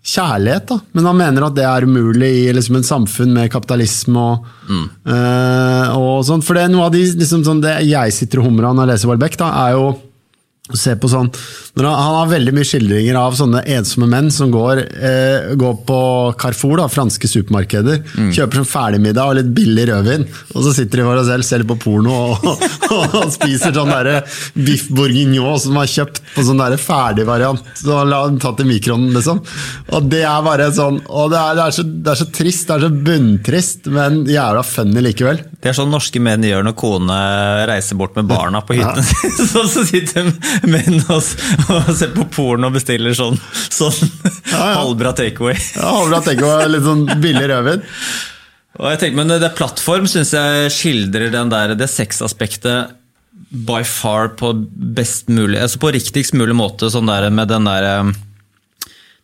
kjærlighet, 0.03 0.65
da. 0.71 0.79
Men 0.97 1.07
han 1.07 1.19
mener 1.19 1.45
at 1.47 1.55
det 1.57 1.67
er 1.67 1.85
umulig 1.87 2.31
i 2.41 2.55
liksom 2.55 2.79
et 2.79 2.87
samfunn 2.89 3.35
med 3.35 3.51
kapitalisme 3.53 4.19
og, 4.19 4.49
eh, 5.07 5.93
og 5.95 6.25
sånn. 6.27 6.43
For 6.43 6.57
det 6.57 6.65
er 6.65 6.73
noe 6.73 6.89
av 6.89 6.95
de 6.95 7.03
liksom 7.05 7.45
sånn, 7.47 7.61
det 7.63 7.77
jeg 7.87 8.15
sitter 8.15 8.41
og 8.41 8.49
humrer 8.49 8.69
av 8.69 8.75
når 8.75 8.87
jeg 8.87 8.93
leser 8.93 9.13
Welbeck, 9.13 9.37
da, 9.39 9.51
er 9.67 9.77
jo 9.77 9.85
se 10.71 10.93
på 10.95 11.09
sånn, 11.11 11.27
han, 11.75 11.85
han 11.91 12.13
har 12.21 12.29
veldig 12.31 12.53
mye 12.55 12.67
skildringer 12.67 13.17
av 13.19 13.33
sånne 13.35 13.65
ensomme 13.75 14.07
menn 14.07 14.29
som 14.31 14.51
går, 14.53 14.79
eh, 14.95 15.49
går 15.59 15.73
på 15.83 15.97
Carrefour, 16.39 16.77
da, 16.79 16.85
franske 16.87 17.27
supermarkeder, 17.27 17.99
kjøper 18.31 18.61
sånn 18.61 18.69
ferdigmiddag 18.71 19.27
og 19.27 19.35
litt 19.41 19.49
billig 19.57 19.89
rødvin, 19.89 20.23
og 20.53 20.63
så 20.63 20.71
sitter 20.77 21.01
de 21.01 21.07
for 21.09 21.19
seg 21.19 21.27
selv, 21.33 21.47
ser 21.49 21.65
på 21.67 21.77
porno 21.83 22.15
og, 22.15 22.47
og, 22.95 23.17
og 23.19 23.33
spiser 23.35 23.75
sånn 23.75 23.91
derre 23.91 24.21
biff 24.55 24.87
bourguignon 24.87 25.59
som 25.59 25.81
er 25.81 25.91
kjøpt 25.97 26.21
på 26.31 26.47
sånn 26.47 26.63
derre 26.63 26.79
ferdig 26.79 27.27
variant, 27.27 27.59
så 27.83 27.99
tatt 28.39 28.63
i 28.63 28.69
mikroen, 28.69 29.09
liksom. 29.17 29.43
Og 29.93 30.07
det 30.07 30.23
er 30.23 30.47
bare 30.47 30.69
sånn, 30.73 31.01
og 31.11 31.33
det 31.35 31.41
er, 31.41 31.59
det 31.59 31.67
er, 31.67 31.75
så, 31.75 31.83
det 31.83 32.15
er 32.15 32.21
så 32.23 32.29
trist, 32.39 32.69
det 32.71 32.77
er 32.79 32.87
så 32.87 33.03
bunntrist, 33.11 33.91
men 33.91 34.23
jævla 34.31 34.63
funny 34.63 35.03
likevel. 35.03 35.43
Det 35.59 35.71
er 35.71 35.77
sånn 35.77 35.91
norske 35.91 36.19
menn 36.23 36.43
gjør 36.43 36.65
når 36.67 36.79
kone 36.79 37.19
reiser 37.69 37.99
bort 37.99 38.17
med 38.17 38.27
barna 38.27 38.59
på 38.67 38.75
hytten 38.75 38.99
ja. 38.99 39.29
Så, 39.53 39.61
så 39.71 39.83
sitter 39.87 40.27
menn 40.73 40.99
å 41.11 41.19
se 41.21 42.09
på 42.13 42.27
porno 42.33 42.69
og 42.69 42.77
bestiller 42.77 43.15
sånn, 43.17 43.39
sånn 43.73 43.95
ja. 44.51 44.73
halvbra 44.79 45.13
takeaway. 45.17 45.57
ja, 45.75 45.87
halvbra 45.99 46.21
takeaway, 46.25 46.67
litt 46.71 46.85
sånn 46.87 47.05
billig 47.23 47.47
rødvin. 47.51 47.83
Og 48.81 48.89
jeg 48.89 49.01
tenker, 49.03 49.19
men 49.19 49.29
det 49.29 49.45
er 49.45 49.57
plattform 49.57 50.07
syns 50.09 50.33
jeg 50.33 50.73
skildrer 50.73 51.33
den 51.33 51.51
der, 51.53 51.75
det 51.77 51.89
sexaspektet 51.91 52.95
by 53.53 53.83
far 53.85 54.31
på 54.39 54.53
best 54.97 55.29
mulig, 55.29 55.59
altså 55.61 55.81
på 55.81 55.91
riktigst 55.93 56.33
mulig 56.33 56.55
måte. 56.57 56.89
sånn 56.89 57.09
der 57.09 57.29
med 57.29 57.51
den 57.53 57.69
der 57.69 57.89
eh, 57.89 58.13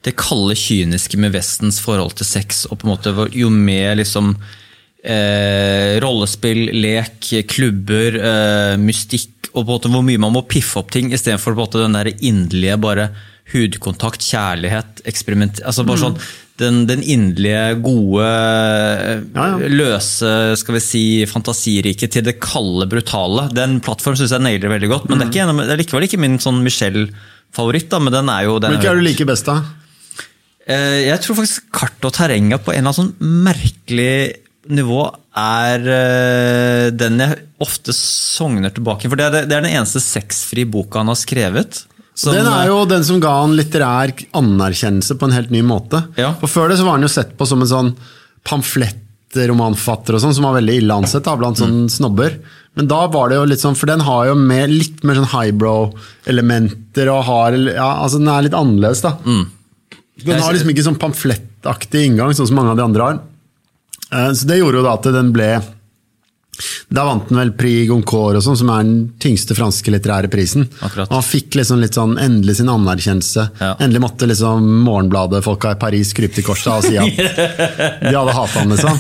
Det 0.06 0.14
kalde, 0.16 0.56
kyniske 0.56 1.18
med 1.18 1.34
Vestens 1.34 1.80
forhold 1.82 2.16
til 2.16 2.26
sex. 2.30 2.66
og 2.70 2.80
på 2.80 2.88
en 2.88 2.94
måte 2.94 3.30
Jo 3.34 3.50
mer 3.50 3.96
liksom 3.96 4.38
eh, 5.04 5.98
rollespill, 6.04 6.70
lek, 6.76 7.30
klubber, 7.52 8.18
eh, 8.20 8.76
mystikk 8.82 9.50
og 9.54 9.64
på 9.64 9.66
en 9.66 9.74
måte 9.74 9.90
hvor 9.94 10.04
mye 10.06 10.22
man 10.22 10.36
må 10.36 10.44
piffe 10.50 10.78
opp 10.82 10.92
ting 10.94 11.10
istedenfor 11.16 11.56
den 11.74 11.96
der 11.98 12.12
inderlige 12.20 12.76
bare 12.78 13.10
hudkontakt, 13.50 14.22
kjærlighet, 14.22 15.02
eksperiment 15.10 15.58
altså 15.66 15.82
bare 15.88 15.98
sånn, 16.04 16.20
Den, 16.60 16.82
den 16.86 17.00
inderlige, 17.02 17.78
gode, 17.82 18.26
Ja, 19.34 19.46
ja. 19.56 19.70
løse, 19.72 20.32
skal 20.60 20.76
vi 20.76 20.82
si, 20.84 21.04
fantasirike 21.26 22.10
til 22.12 22.26
det 22.28 22.34
kalde, 22.44 22.84
brutale. 22.92 23.46
Den 23.56 23.78
plattformen 23.80 24.20
syns 24.20 24.34
jeg 24.36 24.44
nailer 24.44 24.74
veldig 24.74 24.90
godt, 24.92 25.08
men 25.10 25.22
det, 25.24 25.30
er 25.30 25.32
ikke, 25.32 25.56
det 25.64 25.72
er 25.74 25.80
likevel 25.82 26.08
ikke 26.10 26.20
min 26.20 26.36
sånn 26.44 26.60
Michelle-favoritt. 26.66 27.96
men 28.04 28.12
den 28.14 28.30
er 28.36 28.44
jo... 28.50 28.60
Den 28.60 28.76
Hvilke 28.76 28.92
er 28.92 29.00
du 29.00 29.06
liker 29.08 29.30
best, 29.32 29.48
da? 29.48 29.62
Eh, 30.68 31.08
Jeg 31.08 31.24
tror 31.24 31.40
faktisk 31.40 31.72
kart 31.74 32.06
og 32.06 32.14
terrenget 32.20 32.62
på 32.68 32.76
en 32.76 32.84
eller 32.84 32.92
annen 32.92 33.00
sånn 33.16 33.42
merkelig 33.48 34.14
nivå 34.70 35.02
er 35.40 35.86
eh, 35.94 36.90
den 36.94 37.18
jeg 37.24 37.40
ofte 37.64 37.94
sogner 37.96 38.70
tilbake 38.76 39.10
For 39.10 39.18
det 39.20 39.26
er, 39.30 39.46
det 39.50 39.56
er 39.58 39.64
den 39.66 39.74
eneste 39.80 40.00
sexfri 40.04 40.64
boka 40.70 41.00
han 41.02 41.08
har 41.12 41.18
skrevet. 41.20 41.86
som- 42.16 42.34
Den 42.36 42.46
er 42.48 42.68
jo 42.68 42.86
den 42.86 43.04
som 43.04 43.20
ga 43.24 43.32
han 43.42 43.56
litterær 43.58 44.14
anerkjennelse 44.34 45.18
på 45.18 45.26
en 45.30 45.32
helt 45.36 45.50
ny 45.52 45.62
måte. 45.64 46.04
Ja. 46.18 46.34
For 46.42 46.48
Før 46.48 46.70
det 46.70 46.78
så 46.80 46.86
var 46.86 46.98
han 47.00 47.02
jo 47.08 47.12
sett 47.12 47.36
på 47.38 47.48
som 47.48 47.62
en 47.62 47.68
sånn 47.68 47.92
pamflettromanfatter 48.46 50.16
og 50.18 50.22
sånn, 50.24 50.34
som 50.36 50.44
var 50.48 50.58
veldig 50.60 50.78
ille 50.82 50.94
ansett 51.02 51.24
da, 51.24 51.36
blant 51.38 51.58
sånne 51.58 51.86
Mm. 51.88 51.90
snobber. 51.90 52.40
Men 52.76 52.88
da 52.88 53.08
var 53.08 53.30
det 53.30 53.36
jo 53.38 53.46
litt 53.46 53.60
sånn, 53.60 53.76
for 53.76 53.86
den 53.88 54.00
har 54.02 54.28
jo 54.28 54.36
med, 54.36 54.70
litt 54.70 55.04
mer 55.04 55.16
sånn 55.16 55.34
highbrow-elementer 55.34 57.10
og 57.12 57.24
har 57.26 57.52
ja, 57.54 57.90
altså 58.04 58.20
Den 58.20 58.28
er 58.30 58.42
litt 58.44 58.54
annerledes, 58.54 59.02
da. 59.02 59.18
Mm. 59.26 59.48
Den 60.26 60.42
har 60.42 60.54
liksom 60.54 60.70
ikke 60.74 60.84
sånn 60.86 61.00
pamflettaktig 61.00 62.06
inngang, 62.06 62.34
sånn 62.36 62.48
som 62.48 62.56
mange 62.56 62.72
av 62.72 62.78
de 62.78 62.84
andre 62.84 63.02
har. 63.04 63.20
Eh, 64.12 64.32
Så 64.34 64.48
det 64.50 64.58
gjorde 64.62 64.80
jo 64.82 64.86
da 64.88 64.94
at 64.98 65.04
den 65.14 65.34
ble 65.36 65.50
Da 66.92 67.04
vant 67.08 67.30
den 67.30 67.38
vel 67.40 67.52
Prix 67.56 67.86
Goncourt, 67.88 68.36
og 68.36 68.44
sånn, 68.44 68.58
som 68.60 68.70
er 68.74 68.82
den 68.84 68.96
tyngste 69.22 69.56
franske 69.56 69.94
litterære 69.94 70.28
prisen. 70.28 70.66
Akkurat. 70.84 71.08
Og 71.08 71.14
han 71.22 71.24
fikk 71.24 71.56
liksom 71.56 71.80
litt 71.80 71.96
sånn 71.96 72.18
endelig 72.20 72.58
sin 72.60 72.68
anerkjennelse. 72.74 73.46
Ja. 73.62 73.70
Endelig 73.80 74.02
måtte 74.04 74.28
liksom 74.28 74.66
Morgenbladet-folka 74.84 75.72
i 75.72 75.80
Paris 75.80 76.12
krype 76.18 76.36
til 76.36 76.44
korset 76.44 76.74
og 76.74 76.84
si 76.84 76.98
at 77.00 77.16
de 78.10 78.12
hadde 78.12 78.34
hata 78.36 78.60
han, 78.60 78.74
liksom. 78.76 79.00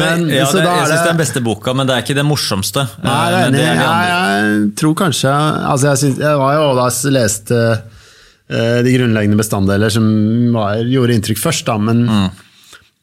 Men, 0.00 0.24
ja, 0.34 0.48
så 0.50 0.58
det, 0.58 0.66
jeg 0.66 0.88
syns 0.88 0.96
det 0.96 0.98
er 1.04 1.12
den 1.12 1.20
beste 1.22 1.42
boka, 1.46 1.76
men 1.78 1.86
det 1.86 1.94
er 1.94 2.02
ikke 2.02 2.16
det 2.18 2.26
morsomste. 2.26 2.88
Nei, 3.04 3.12
Eh, 3.12 3.36
jeg 3.36 3.52
men 3.52 3.60
enig. 3.60 3.60
det 3.60 3.86
er 3.92 4.08
jeg 4.10 4.72
tror 4.80 4.96
kanskje 5.04 5.30
Altså, 5.70 5.86
jeg, 5.92 6.00
synes, 6.02 6.18
jeg 6.26 6.40
var 6.42 6.56
jo 6.58 6.64
da 6.80 6.88
jeg 6.90 7.14
leste 7.14 7.60
uh, 7.70 8.80
de 8.82 8.96
grunnleggende 8.98 9.38
bestanddeler 9.38 9.94
som 9.94 10.10
var, 10.56 10.82
gjorde 10.90 11.20
inntrykk 11.20 11.38
først, 11.44 11.68
da, 11.70 11.78
men 11.78 12.02
Mm. 12.08 12.26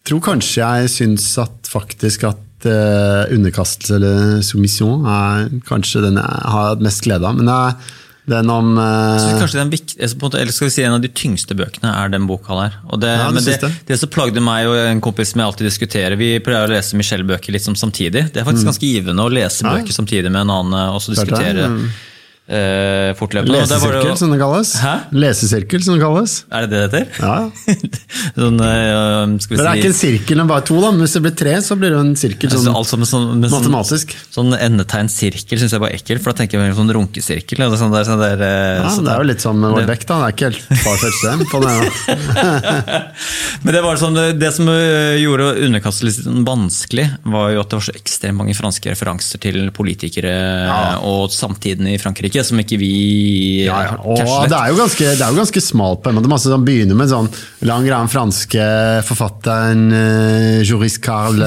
Tror 0.07 0.23
kanskje 0.25 0.61
jeg 0.61 0.93
syns 0.95 1.27
at 1.41 1.71
faktisk 1.71 2.25
at 2.29 2.67
uh, 2.67 3.31
underkastelse 3.33 3.97
eller 3.97 4.45
submission 4.45 5.05
er 5.07 5.49
kanskje 5.67 6.03
den 6.07 6.19
jeg 6.21 6.53
har 6.55 6.81
mest 6.83 7.03
glede 7.05 7.27
av. 7.27 7.37
Men 7.37 7.51
er 7.51 7.97
den 8.31 8.51
om 8.53 8.75
Jeg 8.77 8.85
eh, 8.85 9.23
synes 9.23 9.39
kanskje 9.41 9.57
den 9.57 9.71
altså 9.73 10.29
eller 10.37 10.53
skal 10.53 10.67
vi 10.67 10.73
si 10.75 10.83
En 10.85 10.93
av 10.93 11.01
de 11.01 11.09
tyngste 11.09 11.55
bøkene 11.57 11.89
er 11.89 12.11
den 12.13 12.27
boka 12.29 12.53
der. 12.53 12.75
Og 12.93 13.01
det, 13.01 13.09
Ja, 13.17 13.31
det 13.33 13.57
det, 13.63 13.71
det 13.89 13.97
som 13.97 14.11
plagde 14.13 14.43
meg 14.45 14.69
og 14.69 14.77
en 14.77 15.01
kompis 15.01 15.33
som 15.33 15.41
jeg 15.41 15.49
alltid 15.49 15.67
diskuterer 15.67 16.15
Vi 16.19 16.29
pleier 16.45 16.69
å 16.69 16.71
lese 16.71 16.99
Michelle-bøker 16.99 17.55
litt 17.55 17.65
som 17.65 17.75
samtidig. 17.75 18.27
Det 18.31 18.43
er 18.43 18.47
faktisk 18.47 18.69
ganske 18.69 18.93
givende 18.93 19.25
å 19.25 19.33
lese 19.33 19.65
Mm. 19.65 19.71
Ja. 19.71 19.81
bøker 19.81 19.93
samtidig 19.93 20.31
med 20.31 20.41
en 20.45 20.53
annen. 20.53 20.73
og 20.73 21.01
Klart 21.01 21.17
det, 21.17 21.17
diskutere 21.17 21.67
mm. 21.73 21.89
Eh, 22.47 23.11
fortløpende. 23.17 23.61
Og 23.61 23.69
det 23.69 23.77
Lesesirkel, 23.77 24.17
som 24.19 24.33
det 24.33 24.39
kalles. 24.41 24.71
Hæ? 24.81 24.93
Lesesirkel, 25.13 25.83
som 25.85 25.95
det 25.97 26.03
kalles. 26.03 26.35
Er 26.51 26.65
det 26.65 26.71
det 26.71 26.81
det 26.81 27.01
heter? 27.01 27.21
Ja. 27.21 27.35
sånn, 28.41 28.59
eh, 28.65 29.35
skal 29.43 29.53
vi 29.53 29.59
Men 29.59 29.65
det 29.65 29.71
er 29.71 29.75
si 29.75 29.81
ikke 29.81 29.91
en 29.91 29.99
sirkel, 29.99 30.41
men 30.41 30.51
bare 30.51 30.65
to. 30.67 30.79
da. 30.81 30.91
Men 30.95 31.05
hvis 31.05 31.15
det 31.17 31.23
blir 31.25 31.35
tre, 31.43 31.55
så 31.65 31.77
blir 31.79 31.95
det 31.95 32.01
en 32.01 32.13
sirkel. 32.19 32.53
Sånn, 32.53 32.71
altså, 32.75 32.99
med 33.01 33.09
sånn, 33.11 33.27
med 33.41 33.51
sånn, 33.51 33.67
matematisk. 33.67 34.15
sånn 34.33 34.55
endetegn 34.57 35.11
sirkel 35.11 35.61
syns 35.61 35.75
jeg 35.75 35.83
bare 35.83 35.95
er 35.95 36.01
ekkelt, 36.01 36.23
for 36.23 36.33
da 36.33 36.41
tenker 36.41 36.59
jeg 36.59 36.73
på 36.73 36.79
sånn 36.81 36.95
runkesirkel. 36.97 37.65
eller 37.65 37.79
Sånn 37.81 37.93
der, 37.93 38.07
sånn 38.07 38.21
der, 38.21 38.43
eh, 38.45 38.81
Ja, 38.81 38.89
sånn 38.93 39.07
det 39.07 39.13
er 39.15 39.23
jo 39.23 39.29
litt 39.31 39.45
sånn 39.45 39.61
med 39.61 39.75
Warbeck, 39.77 40.05
da. 40.09 40.19
Det 40.21 40.27
er 40.27 40.35
ikke 40.35 40.49
helt 40.51 40.83
far 40.85 40.99
første 41.01 41.31
det. 41.31 41.49
På 41.51 41.61
det. 41.63 41.71
Men 43.63 43.75
det, 43.75 43.81
var 43.85 43.99
sånn, 44.01 44.17
det, 44.17 44.27
det 44.41 44.51
som 44.55 44.69
eh, 44.71 45.17
gjorde 45.21 45.53
underkastelsen 45.67 46.43
vanskelig, 46.47 47.07
var 47.31 47.51
jo 47.55 47.63
at 47.63 47.71
det 47.71 47.79
var 47.79 47.87
så 47.87 47.95
ekstremt 47.97 48.39
mange 48.41 48.55
franske 48.57 48.91
referanser 48.91 49.41
til 49.41 49.71
politikere 49.75 50.35
og 51.07 51.31
samtiden 51.33 51.87
i 51.91 51.97
Frankrike, 52.01 52.30
som 52.47 52.59
ikke 52.61 52.77
vi 52.79 52.91
Ja, 53.65 53.81
ja. 53.83 53.97
Og 53.99 54.47
det 54.47 54.55
er 54.55 54.71
jo 54.71 54.77
ganske, 54.79 55.09
det 55.19 55.25
er 55.25 55.33
jo 55.33 55.39
ganske 55.41 55.63
smalt 55.63 55.99
på 56.03 56.11
en 56.11 56.17
måte. 56.17 56.31
Masse 56.31 56.47
som 56.47 56.63
begynner 56.65 56.95
med 56.95 57.11
sånn 57.11 57.27
lang 57.67 57.83
greie 57.83 57.99
om 57.99 58.09
franske 58.11 58.67
forfatteren 59.09 59.83
uh, 59.91 60.61
Joris 60.63 60.95
Carl 61.03 61.43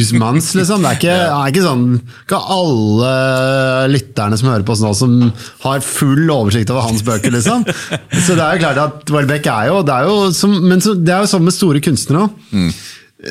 Usmans, 0.00 0.54
liksom. 0.56 0.82
Det 0.82 0.90
er 0.94 0.98
ikke, 0.98 1.18
er 1.28 1.52
ikke 1.52 1.66
sånn 1.66 1.84
Ikke 2.24 2.40
alle 2.56 3.12
lytterne 3.92 4.40
som 4.40 4.50
hører 4.50 4.66
på 4.66 4.74
oss 4.74 4.82
nå, 4.84 4.94
som 4.96 5.14
har 5.66 5.84
full 5.84 6.24
oversikt 6.32 6.72
over 6.72 6.88
hans 6.88 7.04
bøker, 7.06 7.34
liksom. 7.36 7.68
Så 7.68 8.34
det 8.34 8.40
er 8.40 8.56
jo 8.56 8.64
klart 8.64 8.82
at 8.82 9.14
Welbeck 9.14 9.46
er 9.52 9.70
jo 9.70 9.84
Det 9.86 9.94
er 10.00 10.08
jo 10.08 10.18
som, 10.34 10.56
men 10.64 10.82
så, 10.84 10.96
det 10.96 11.12
er 11.14 11.24
jo 11.26 11.32
sånn 11.36 11.44
med 11.46 11.56
store 11.56 11.84
kunstnere 11.84 12.26
òg. 12.26 12.44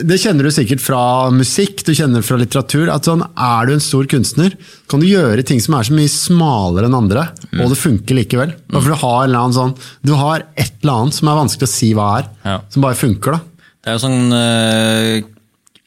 Det 0.02 0.18
kjenner 0.18 0.48
du 0.48 0.50
sikkert 0.50 0.82
fra 0.82 1.30
musikk, 1.30 1.84
du 1.86 1.92
kjenner 1.94 2.24
fra 2.26 2.38
litteratur. 2.42 2.90
at 2.90 3.06
sånn, 3.06 3.22
Er 3.38 3.66
du 3.68 3.74
en 3.74 3.80
stor 3.84 4.06
kunstner, 4.10 4.56
kan 4.90 5.00
du 5.00 5.06
gjøre 5.06 5.44
ting 5.46 5.60
som 5.62 5.76
er 5.76 5.84
så 5.84 5.94
mye 5.94 6.10
smalere 6.10 6.86
enn 6.90 6.96
andre, 6.98 7.28
og 7.62 7.70
det 7.70 7.78
funker 7.78 8.16
likevel. 8.18 8.54
Mm. 8.72 8.82
for 8.82 8.90
Du 8.90 8.96
har, 8.96 9.28
sånn, 9.54 9.78
du 10.04 10.14
har 10.16 10.44
et 10.58 10.72
eller 10.82 10.94
annet 11.04 11.14
som 11.14 11.28
er 11.30 11.38
vanskelig 11.38 11.68
å 11.70 11.74
si 11.74 11.94
hva 11.94 12.08
er, 12.20 12.30
Ja. 12.44 12.60
som 12.70 12.82
bare 12.82 12.96
funker. 12.96 13.32
da. 13.34 13.42
Det 13.84 13.88
er 13.92 13.98
jo 14.00 14.08
sånn 14.08 14.32
øh, 14.34 15.24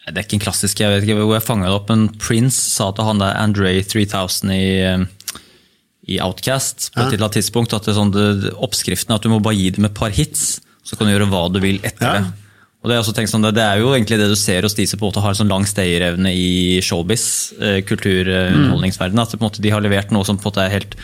Det 0.07 0.17
er 0.19 0.23
ikke 0.23 0.35
en 0.35 0.45
klassisk, 0.47 0.79
jeg 0.79 0.89
vet 0.93 1.03
ikke 1.09 1.19
hvor 1.25 1.35
jeg 1.35 1.43
fanga 1.43 1.65
det 1.67 1.75
opp, 1.75 1.89
men 1.91 2.09
Prince 2.21 2.55
sa 2.55 2.93
til 2.93 3.05
han 3.05 3.19
der 3.19 3.35
Andre 3.35 3.83
3000 3.83 4.51
i, 4.55 4.81
eh, 4.87 5.05
i 6.09 6.21
Outcast 6.21 6.93
på 6.95 7.01
et 7.03 7.15
eller 7.15 7.27
annet 7.27 7.39
tidspunkt 7.43 7.75
at 7.75 7.83
det 7.83 7.91
er 7.97 7.99
sånn, 7.99 8.13
det, 8.13 8.53
oppskriften 8.55 9.11
er 9.11 9.15
at 9.17 9.23
du 9.23 9.29
må 9.31 9.43
bare 9.43 9.57
gi 9.59 9.71
dem 9.71 9.85
et 9.87 9.95
par 9.95 10.11
hits, 10.11 10.61
så 10.87 10.95
kan 10.97 11.09
du 11.09 11.19
gjøre 11.19 11.29
hva 11.29 11.53
du 11.53 11.59
vil 11.59 11.81
etter 11.83 12.07
Ja. 12.07 12.13
det. 12.21 12.33
Og 12.87 12.91
det 12.93 12.95
er, 12.95 13.03
også 13.03 13.17
tenkt 13.17 13.33
sånn, 13.33 13.43
det, 13.43 13.57
det 13.59 13.65
er 13.67 13.81
jo 13.83 13.89
egentlig 13.97 14.21
det 14.21 14.29
du 14.31 14.37
ser 14.39 14.63
hos 14.63 14.77
de 14.79 14.85
som 14.87 15.01
på 15.01 15.09
en 15.09 15.11
måte 15.11 15.23
har 15.25 15.35
sånn 15.35 15.51
lang 15.51 15.65
stayerevne 15.67 16.31
i 16.31 16.79
showbiz, 16.87 17.25
eh, 17.59 17.81
kultur, 17.83 18.31
eh, 18.31 18.53
at 18.55 19.11
på 19.11 19.11
en 19.11 19.43
måte, 19.43 19.63
de 19.65 19.73
har 19.75 19.83
levert 19.83 20.13
noe 20.15 20.23
som 20.23 20.39
på 20.39 20.47
en 20.47 20.53
måte 20.53 20.63
er 20.63 20.77
helt 20.77 20.95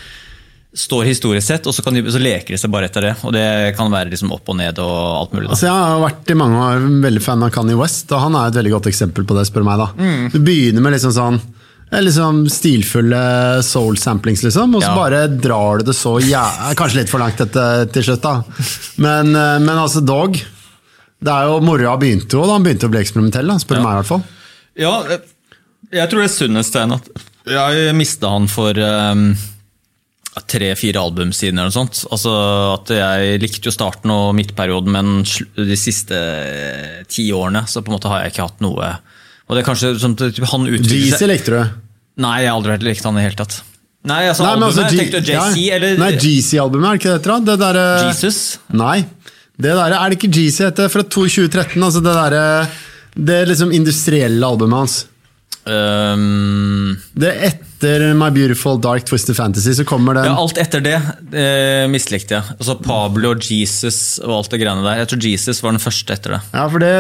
står 0.79 1.09
historisk 1.11 1.47
sett, 1.47 1.67
og 1.67 1.75
så, 1.75 1.83
kan 1.83 1.99
de, 1.99 2.05
så 2.07 2.21
leker 2.23 2.55
de 2.55 2.61
seg 2.61 2.71
bare 2.73 2.87
etter 2.87 3.09
det. 3.09 3.17
Og 3.27 3.35
det 3.35 3.75
kan 3.77 3.91
være 3.93 4.13
liksom 4.15 4.31
opp 4.33 4.47
og 4.49 4.57
ned 4.61 4.79
og 4.81 4.95
alt 5.19 5.35
mulig. 5.35 5.51
Altså, 5.51 5.67
jeg 5.67 5.75
har 5.75 6.05
vært 6.07 6.31
i 6.33 6.39
mange 6.39 6.63
år 6.69 6.87
veldig 7.03 7.25
fan 7.27 7.45
av 7.45 7.51
Kanye 7.59 7.77
West, 7.83 8.15
og 8.15 8.23
han 8.25 8.39
er 8.39 8.53
et 8.53 8.61
veldig 8.61 8.77
godt 8.79 8.89
eksempel 8.93 9.27
på 9.27 9.37
det, 9.37 9.45
spør 9.51 9.67
meg. 9.69 9.83
da. 9.83 9.91
Mm. 9.99 10.31
Du 10.33 10.39
begynner 10.41 10.87
med 10.87 10.97
liksom 10.97 11.13
sånn 11.19 11.43
eh, 11.43 12.01
liksom 12.07 12.47
stilfulle 12.55 13.21
soul 13.67 13.99
samplings, 14.01 14.47
liksom, 14.47 14.79
og 14.79 14.87
så 14.87 14.95
Ja. 14.95 14.97
bare 15.03 15.27
drar 15.29 15.83
du 15.83 15.91
det 15.91 15.99
så 15.99 16.15
jæ... 16.23 16.47
Kanskje 16.79 17.03
litt 17.03 17.13
for 17.13 17.21
langt 17.21 17.43
etter, 17.43 17.85
til 17.93 18.09
slutt, 18.09 18.25
da. 18.25 18.39
Men, 18.97 19.35
eh, 19.37 19.59
men 19.61 19.77
altså, 19.77 20.01
Dog 20.01 20.41
det 21.23 21.33
er 21.33 21.49
jo, 21.49 21.59
Moroa 21.65 21.95
begynte 22.01 22.35
jo 22.39 22.47
da 22.49 22.57
han 22.57 22.65
begynte 22.67 22.89
å 22.89 22.93
bli 22.93 23.01
eksperimentell, 23.03 23.47
da, 23.53 23.59
spør 23.63 23.79
du 23.79 23.83
Ja. 23.83 23.87
meg 23.87 23.93
i 23.95 24.01
hvert 24.01 24.11
fall. 24.11 24.25
Ja, 24.83 24.93
eh, 25.15 25.19
jeg 25.93 26.11
tror 26.11 26.23
det 26.23 26.29
er 26.31 26.35
sunnest 26.35 26.75
tegn 26.75 26.95
at 26.97 27.09
jeg 27.53 27.95
mista 27.99 28.31
han 28.31 28.47
for 28.51 28.79
um, 28.79 29.33
tre-fire 30.49 31.01
album 31.03 31.33
siden 31.37 31.59
eller 31.59 31.73
noe 31.73 31.75
sånt. 31.75 32.05
Altså 32.15 32.33
at 32.79 32.93
Jeg 32.95 33.41
likte 33.43 33.69
jo 33.69 33.75
starten 33.75 34.13
og 34.15 34.31
midtperioden, 34.39 34.93
men 34.95 35.25
de 35.59 35.77
siste 35.77 36.17
eh, 36.17 37.03
ti 37.11 37.27
årene 37.35 37.67
så 37.69 37.83
på 37.83 37.93
en 37.93 37.99
måte 37.99 38.09
har 38.13 38.23
jeg 38.25 38.33
ikke 38.33 38.47
hatt 38.47 38.63
noe 38.65 38.93
Og 39.49 39.57
det 39.57 39.61
er 39.65 39.67
kanskje 39.69 39.91
som 40.01 40.15
typ, 40.17 40.39
han 40.49 40.65
utviklet 40.71 41.19
seg 41.19 41.29
likte 41.29 41.53
du. 41.59 41.77
Nei, 42.23 42.39
jeg 42.45 42.51
har 42.53 42.57
aldri 42.57 42.79
likt 42.87 43.05
han 43.05 43.19
i 43.19 43.21
det 43.21 43.27
hele 43.31 43.41
tatt. 43.43 43.59
Nei, 44.09 44.23
altså 44.31 44.43
Nei, 44.47 44.53
albumet, 44.57 44.73
altså, 44.73 44.87
jeg 44.89 44.99
tenkte 44.99 45.21
JC 45.23 45.61
ja. 45.63 45.77
eller 45.77 46.01
Nei, 46.01 46.11
GC-albumet, 46.19 46.87
er 46.89 46.97
det 46.97 47.01
ikke 47.03 47.11
det 47.11 47.19
heter? 47.19 47.33
da? 47.33 47.39
Det 47.51 47.59
derre 47.61 47.85
Jesus. 48.09 48.41
Nei. 48.75 48.97
Det 49.63 49.73
der, 49.79 49.95
er 49.97 50.11
det 50.11 50.19
ikke 50.19 50.33
Jeezy 50.35 50.65
heter? 50.67 50.91
Fra 50.93 51.05
2013? 51.07 51.77
Altså 51.79 52.03
det 52.03 52.15
derre 52.19 52.45
Det 53.15 53.41
liksom 53.51 53.73
industrielle 53.75 54.47
albumet 54.47 54.83
hans. 54.83 55.01
Um, 55.63 56.97
Det 57.15 57.29
er 57.31 57.45
etter 57.53 58.03
My 58.19 58.31
Beautiful 58.35 58.81
Dark 58.83 59.05
Twisted 59.07 59.37
Fantasy, 59.39 59.75
så 59.79 59.85
kommer 59.87 60.17
den 60.19 60.27
ja, 60.27 60.35
alt 60.39 60.59
etter 60.59 60.83
det 60.83 60.97
eh, 60.99 61.85
mislikte 61.91 62.35
jeg. 62.39 62.57
Altså 62.59 62.77
Pablo 62.83 63.33
og 63.37 63.47
Jesus 63.47 64.19
og 64.23 64.41
alt 64.41 64.51
det 64.55 64.61
greiene 64.63 64.83
der. 64.87 65.01
Jeg 65.03 65.11
tror 65.13 65.27
Jesus 65.31 65.63
var 65.63 65.75
den 65.77 65.83
første 65.83 66.17
etter 66.17 66.37
det. 66.37 66.41
Ja, 66.55 66.67
for 66.73 66.83
det, 66.83 66.93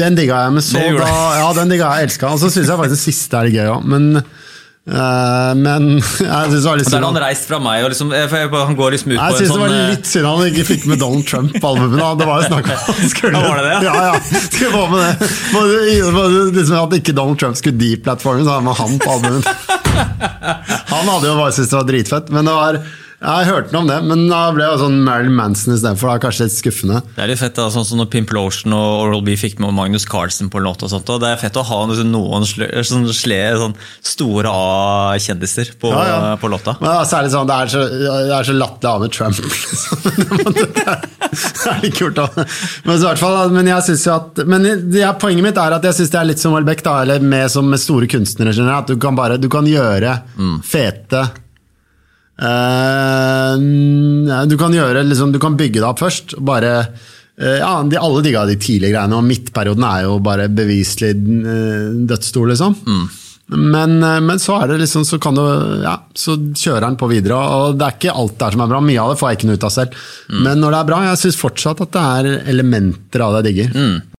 den 0.00 0.16
digga 0.18 0.42
jeg. 0.46 0.56
med 0.58 0.66
så 0.66 0.84
da, 0.98 1.10
ja, 1.40 1.48
den 1.56 1.72
digga 1.72 1.92
jeg 1.96 2.10
elska. 2.10 2.32
Og 2.32 2.40
så 2.42 2.52
syns 2.52 2.68
jeg 2.68 2.80
faktisk 2.80 2.96
det 2.98 3.04
siste 3.06 3.40
er 3.40 3.52
gøy 3.52 3.72
òg, 3.78 3.88
men 3.94 4.10
eh, 4.88 5.52
Men 5.58 5.88
jeg 6.00 6.50
syns 6.50 6.56
det 6.56 6.68
var 6.68 6.80
litt 6.80 6.90
synd. 6.90 7.04
han 7.06 7.18
reist 7.22 7.46
fra 7.50 7.58
meg, 7.62 7.84
liksom, 7.92 8.10
for 8.32 8.56
han 8.66 8.78
går 8.78 8.96
liksom 8.96 9.12
ut 9.12 9.18
Jeg 9.18 9.22
på 9.22 9.26
en 9.26 9.38
syns 9.38 9.42
det 9.42 9.52
sånn 9.52 9.62
var 9.62 9.74
eh, 9.76 9.90
litt 9.92 10.10
synd 10.10 10.28
han 10.30 10.46
ikke 10.48 10.66
fikk 10.72 10.86
med 10.90 11.02
Donald 11.02 11.26
Trump 11.28 11.54
på 11.58 11.72
albumet. 11.74 12.18
Det 12.22 12.28
var 12.30 12.42
jo 12.42 12.48
snakk 12.50 12.70
om 12.72 12.82
han 12.88 13.12
skulle 13.14 13.32
Ja, 13.42 13.44
var 13.46 13.62
det 13.62 13.68
det? 13.68 13.78
Ja, 13.86 13.94
ja. 14.08 14.40
Skulle 14.48 14.72
få 14.74 14.84
med 14.92 15.00
det. 15.04 16.56
Liksom 16.58 16.80
At 16.82 16.98
ikke 16.98 17.16
Donald 17.16 17.38
Trump 17.42 17.60
skulle 17.60 17.78
deplatforme, 17.80 18.42
så 18.46 18.56
hadde 18.56 18.66
man 18.70 18.80
han 18.80 18.98
på 19.02 19.16
albumet. 19.18 19.46
Han 20.92 21.08
hadde 21.08 21.28
jo 21.28 21.34
bare 21.36 21.52
syntes 21.52 21.70
det 21.72 21.76
var 21.76 21.88
dritfett, 21.88 22.30
men 22.32 22.46
det 22.48 22.52
var 22.56 22.78
jeg 23.22 23.46
hørte 23.46 23.70
noe 23.74 23.84
om 23.84 23.88
det, 23.90 23.96
men 24.10 24.24
da 24.26 24.40
ble 24.54 24.66
det 24.66 24.78
sånn 24.80 24.96
Marilyn 25.06 25.36
Manson 25.38 25.74
istedenfor. 25.76 26.18
Kanskje 26.22 26.48
litt 26.48 26.56
skuffende. 26.56 27.02
Det 27.14 27.22
er 27.22 27.30
litt 27.30 27.38
fett, 27.38 27.54
da, 27.54 27.68
sånn 27.70 27.86
som 27.86 28.00
når 28.00 28.08
Pimplotion 28.10 28.74
og 28.74 29.02
Oral 29.04 29.22
B 29.26 29.36
fikk 29.38 29.60
med 29.62 29.74
Magnus 29.76 30.06
Carlsen 30.10 30.50
på 30.50 30.58
en 30.58 30.66
låt. 30.66 30.82
og 30.82 30.90
sånt, 30.90 31.08
og 31.14 31.20
Det 31.22 31.30
er 31.30 31.38
fett 31.40 31.58
å 31.60 31.62
ha 31.68 31.78
liksom 31.86 32.10
noen 32.10 32.46
sle, 32.48 32.66
sånn, 32.88 33.06
sle, 33.14 33.38
sånn 33.60 33.76
store 34.02 34.50
A-kjendiser 34.50 35.70
på, 35.78 35.92
Ja, 35.94 36.04
ja. 36.08 36.32
på 36.42 36.50
låta. 36.50 36.74
Men 36.80 36.90
da, 36.90 37.04
særlig 37.08 37.30
sånn, 37.34 37.46
Det 37.46 37.58
er 37.60 37.72
så, 37.76 37.84
det 37.92 38.34
er 38.40 38.48
så 38.50 38.56
latterlig 38.58 38.90
av 38.92 39.00
med 39.06 39.12
Trump. 39.12 39.38
Liksom. 39.42 40.52
det 40.58 41.70
er 41.70 41.78
litt 41.84 41.96
kult 41.96 42.18
da. 42.18 42.26
Men, 42.84 42.98
så, 43.00 43.14
fall, 43.20 43.52
men 43.54 43.70
jeg 43.70 43.86
synes 43.86 44.02
jo 44.06 44.12
at 44.16 44.42
Men 44.48 44.66
det 44.92 45.00
er, 45.04 45.14
poenget 45.20 45.46
mitt 45.46 45.60
er 45.62 45.76
at 45.78 45.86
jeg 45.88 46.00
syns 46.00 46.12
det 46.12 46.20
er 46.20 46.28
litt 46.32 46.42
som 46.42 46.56
Welbeck, 46.56 46.82
da, 46.84 46.98
eller 47.06 47.22
med, 47.22 47.46
som 47.52 47.70
med 47.70 47.80
store 47.80 48.08
kunstnere. 48.10 48.52
At 48.72 48.90
du 48.90 48.98
kan, 49.00 49.16
bare, 49.16 49.38
du 49.40 49.48
kan 49.52 49.68
gjøre 49.68 50.18
fete 50.66 51.24
eh, 52.40 53.56
Du 54.48 54.56
kan 54.60 54.72
gjøre 54.72 55.04
liksom, 55.08 55.32
Du 55.34 55.40
kan 55.42 55.56
bygge 55.58 55.80
det 55.80 55.88
opp 55.88 56.00
først. 56.02 56.36
Bare 56.40 56.72
uh, 56.82 57.58
ja, 57.58 57.82
de, 57.84 57.98
Alle 57.98 58.22
digga 58.24 58.46
de 58.48 58.56
tidlige 58.60 58.92
greiene, 58.94 59.18
og 59.18 59.26
midtperioden 59.26 59.84
er 59.88 60.06
jo 60.06 60.18
bare 60.24 60.48
beviselig 60.52 61.14
uh, 61.16 62.06
dødsstol, 62.08 62.54
liksom. 62.54 62.78
Men, 63.52 63.98
eh, 64.02 64.20
men 64.20 64.38
så 64.40 64.56
er 64.62 64.70
det 64.72 64.78
liksom, 64.84 65.04
så 65.04 65.18
kan 65.20 65.36
du 65.36 65.42
Ja, 65.82 65.96
så 66.14 66.36
kjører 66.38 66.86
han 66.86 66.96
på 66.96 67.08
videre. 67.10 67.36
Og 67.36 67.76
det 67.78 67.86
er 67.86 67.96
ikke 67.98 68.14
alt 68.22 68.38
der 68.40 68.54
som 68.54 68.64
er 68.64 68.70
bra. 68.70 68.80
Mye 68.84 69.02
av 69.02 69.12
det 69.12 69.18
får 69.20 69.28
jeg 69.28 69.40
ikke 69.40 69.50
noe 69.50 69.58
ut 69.58 69.68
av 69.68 69.74
selv. 69.74 69.98
Men 70.32 70.62
når 70.62 70.72
det 70.72 70.78
er 70.78 70.88
bra, 70.88 71.02
jeg 71.10 71.20
syns 71.24 71.40
fortsatt 71.40 71.82
at 71.84 71.92
det 71.92 72.06
er 72.16 72.48
elementer 72.54 73.24
av 73.24 73.36
det 73.36 73.42
jeg 73.42 73.48
digger. 73.50 74.00